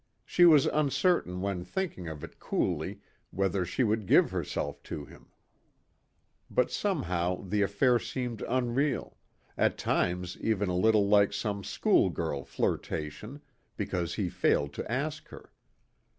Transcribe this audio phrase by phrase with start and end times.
[0.25, 5.27] She was uncertain when thinking of it coolly whether she would give herself to him.
[6.49, 9.19] But somehow the affair seemed unreal,
[9.55, 13.41] at times even a little like some school girl flirtation,
[13.77, 15.51] because he failed to ask her.